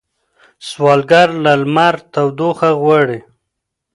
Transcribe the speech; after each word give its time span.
سوالګر 0.67 1.29
له 1.43 1.53
لمر 1.61 1.95
تودوخه 2.13 2.69
غواړي 2.81 3.19